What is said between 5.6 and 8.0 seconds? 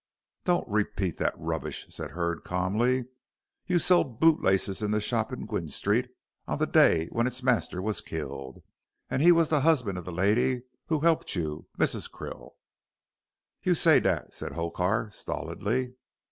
Street on the day when its master